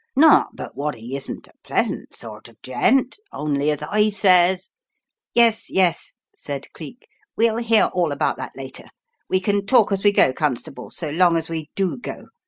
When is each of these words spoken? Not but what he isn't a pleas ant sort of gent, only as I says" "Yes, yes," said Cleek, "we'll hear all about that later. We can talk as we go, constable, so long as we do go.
Not 0.15 0.55
but 0.55 0.75
what 0.75 0.95
he 0.95 1.15
isn't 1.15 1.47
a 1.47 1.51
pleas 1.63 1.91
ant 1.91 2.15
sort 2.15 2.47
of 2.47 2.59
gent, 2.63 3.19
only 3.31 3.69
as 3.69 3.83
I 3.83 4.09
says" 4.09 4.71
"Yes, 5.35 5.69
yes," 5.69 6.13
said 6.35 6.73
Cleek, 6.73 7.07
"we'll 7.37 7.57
hear 7.57 7.85
all 7.93 8.11
about 8.11 8.37
that 8.37 8.53
later. 8.55 8.85
We 9.29 9.39
can 9.39 9.67
talk 9.67 9.91
as 9.91 10.03
we 10.03 10.11
go, 10.11 10.33
constable, 10.33 10.89
so 10.89 11.11
long 11.11 11.37
as 11.37 11.49
we 11.49 11.69
do 11.75 11.97
go. 11.99 12.29